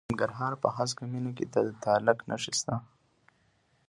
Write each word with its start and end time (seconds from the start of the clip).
د 0.01 0.05
ننګرهار 0.11 0.53
په 0.63 0.67
هسکه 0.77 1.03
مینه 1.11 1.31
کې 1.37 1.45
د 1.53 1.55
تالک 1.83 2.17
نښې 2.29 2.53
شته. 2.59 2.75